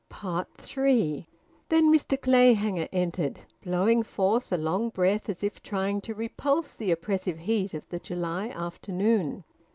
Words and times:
THREE. 0.57 1.27
Then 1.69 1.93
Mr 1.93 2.19
Clayhanger 2.19 2.87
entered, 2.91 3.41
blowing 3.63 4.01
forth 4.01 4.51
a 4.51 4.57
long 4.57 4.89
breath 4.89 5.29
as 5.29 5.43
if 5.43 5.61
trying 5.61 6.01
to 6.01 6.15
repulse 6.15 6.73
the 6.73 6.89
oppressive 6.89 7.37
heat 7.37 7.75
of 7.75 7.87
the 7.89 7.99
July 7.99 8.47
afternoon. 8.47 9.43